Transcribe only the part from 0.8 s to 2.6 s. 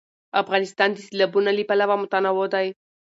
د سیلابونه له پلوه متنوع